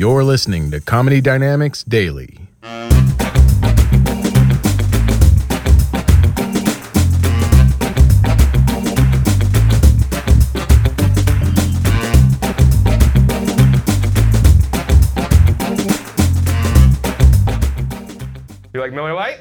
You're 0.00 0.24
listening 0.24 0.70
to 0.70 0.80
Comedy 0.80 1.20
Dynamics 1.20 1.84
Daily. 1.84 2.38
You 18.72 18.80
like 18.80 18.94
Miller 18.94 19.12
Lite? 19.12 19.40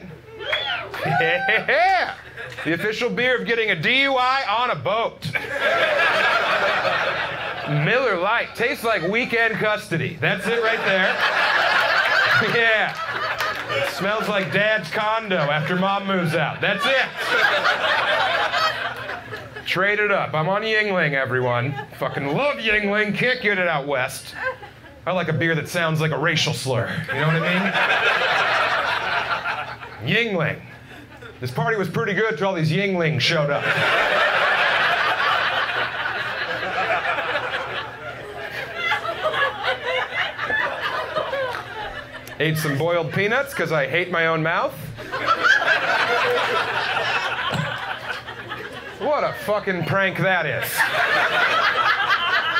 Yeah! 1.05 2.15
The 2.65 2.73
official 2.73 3.09
beer 3.09 3.39
of 3.39 3.47
getting 3.47 3.71
a 3.71 3.77
DUI 3.77 4.45
on 4.49 4.71
a 4.71 4.75
boat. 4.75 5.25
Miller 7.69 8.17
Lite 8.19 8.55
tastes 8.55 8.83
like 8.83 9.03
weekend 9.09 9.55
custody. 9.55 10.17
That's 10.19 10.45
it 10.47 10.61
right 10.63 10.79
there. 10.85 11.15
Yeah. 12.55 12.95
Smells 13.89 14.29
like 14.29 14.53
dad's 14.53 14.89
condo 14.91 15.35
after 15.35 15.75
mom 15.75 16.07
moves 16.07 16.35
out. 16.35 16.61
That's 16.61 16.85
it. 16.85 17.05
Trade 19.65 19.99
it 19.99 20.09
up. 20.09 20.33
I'm 20.33 20.47
on 20.47 20.61
Yuengling, 20.61 21.11
everyone. 21.13 21.75
Fucking 21.97 22.27
love 22.27 22.55
Yuengling. 22.57 23.13
Can't 23.13 23.41
get 23.41 23.57
it 23.57 23.67
out 23.67 23.87
west. 23.87 24.35
I 25.05 25.11
like 25.11 25.27
a 25.27 25.33
beer 25.33 25.53
that 25.55 25.67
sounds 25.67 25.99
like 25.99 26.11
a 26.11 26.17
racial 26.17 26.53
slur. 26.53 26.89
You 27.09 27.15
know 27.19 27.27
what 27.27 27.43
I 27.43 27.49
mean? 30.05 30.15
Yuengling. 30.15 30.61
This 31.41 31.51
party 31.51 31.75
was 31.77 31.89
pretty 31.89 32.13
good 32.13 32.37
till 32.37 32.47
all 32.47 32.53
these 32.55 32.71
Yuenglings 32.71 33.19
showed 33.19 33.49
up. 33.49 33.65
Ate 42.41 42.57
some 42.57 42.77
boiled 42.77 43.11
peanuts 43.11 43.53
because 43.53 43.73
I 43.73 43.85
hate 43.85 44.11
my 44.11 44.27
own 44.27 44.41
mouth. 44.41 44.73
What 48.99 49.23
a 49.25 49.33
fucking 49.45 49.85
prank 49.85 50.17
that 50.19 50.45
is. 50.45 50.69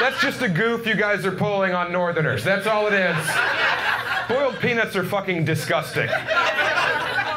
That's 0.02 0.22
just 0.22 0.42
a 0.42 0.50
goof 0.50 0.86
you 0.86 0.96
guys 0.96 1.26
are 1.26 1.32
pulling 1.32 1.74
on 1.74 1.92
Northerners. 1.94 2.44
That's 2.44 2.68
all 2.68 2.88
it 2.88 2.94
is. 2.94 3.18
Boiled 4.28 4.60
peanuts 4.60 4.96
are 4.98 5.04
fucking 5.04 5.46
disgusting. 5.46 6.10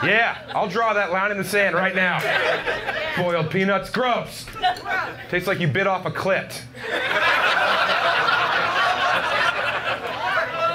Yeah, 0.02 0.38
I'll 0.54 0.68
draw 0.68 0.92
that 0.94 1.12
line 1.12 1.30
in 1.30 1.38
the 1.38 1.44
sand 1.44 1.76
right 1.76 1.94
now. 1.94 2.18
Boiled 3.16 3.50
peanuts, 3.50 3.88
gross. 3.90 4.46
Tastes 5.30 5.46
like 5.46 5.60
you 5.60 5.68
bit 5.68 5.86
off 5.86 6.06
a 6.06 6.10
clit. 6.10 6.60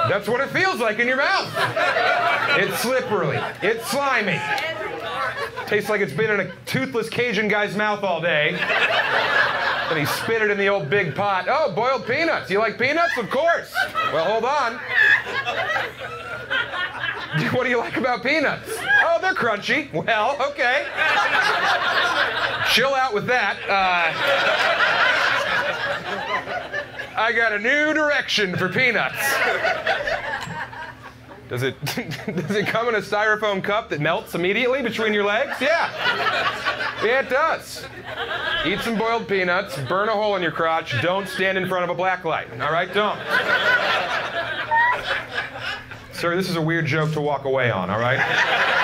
That's 0.10 0.28
what 0.28 0.42
it 0.42 0.50
feels 0.50 0.80
like 0.80 1.00
in 1.00 1.08
your 1.08 1.18
mouth. 1.18 1.52
It's 2.58 2.80
slippery. 2.80 3.40
It's 3.62 3.86
slimy. 3.88 4.40
Tastes 5.68 5.90
like 5.90 6.02
it's 6.02 6.14
been 6.14 6.32
in 6.32 6.48
a 6.48 6.52
toothless 6.66 7.10
Cajun 7.10 7.48
guy's 7.48 7.76
mouth 7.76 8.04
all 8.04 8.22
day. 8.22 8.58
And 9.90 10.00
he 10.00 10.06
spit 10.06 10.42
it 10.42 10.50
in 10.50 10.58
the 10.58 10.68
old 10.68 10.90
big 10.90 11.16
pot. 11.16 11.46
Oh, 11.50 11.74
boiled 11.74 12.06
peanuts. 12.06 12.50
You 12.50 12.60
like 12.60 12.78
peanuts? 12.78 13.18
Of 13.18 13.30
course. 13.30 13.74
Well, 14.14 14.26
hold 14.26 14.46
on. 14.46 14.80
What 17.52 17.66
do 17.66 17.70
you 17.70 17.78
like 17.78 17.98
about 17.98 18.24
peanuts? 18.24 18.72
Oh, 19.04 19.20
they're 19.22 19.34
crunchy. 19.34 19.92
Well, 19.94 20.38
okay. 20.50 20.88
Chill 22.72 22.96
out 22.96 23.14
with 23.14 23.28
that. 23.28 23.58
Uh, 23.68 24.77
I 27.18 27.34
got 27.34 27.52
a 27.52 27.60
new 27.60 27.94
direction 27.96 28.56
for 28.56 28.70
peanuts. 28.70 29.18
Does 31.50 31.64
it 31.64 31.76
does 31.86 32.56
it 32.56 32.68
come 32.68 32.90
in 32.90 32.96
a 32.96 33.00
styrofoam 33.00 33.64
cup 33.64 33.90
that 33.90 34.02
melts 34.02 34.36
immediately 34.36 34.84
between 34.84 35.14
your 35.14 35.24
legs? 35.24 35.60
Yeah. 35.60 35.90
Yeah, 37.04 37.22
it 37.22 37.30
does. 37.30 37.86
Eat 38.66 38.80
some 38.82 38.98
boiled 38.98 39.28
peanuts, 39.28 39.78
burn 39.88 40.10
a 40.10 40.12
hole 40.12 40.36
in 40.36 40.42
your 40.42 40.52
crotch, 40.52 41.00
don't 41.02 41.28
stand 41.28 41.58
in 41.58 41.68
front 41.68 41.84
of 41.84 41.90
a 41.90 41.96
black 41.96 42.24
light. 42.24 42.48
All 42.62 42.72
right, 42.72 42.92
don't. 42.94 43.20
Sir, 46.14 46.36
this 46.36 46.50
is 46.50 46.56
a 46.56 46.62
weird 46.62 46.86
joke 46.86 47.12
to 47.14 47.22
walk 47.22 47.46
away 47.46 47.70
on, 47.70 47.90
all 47.90 48.00
right? 48.00 48.84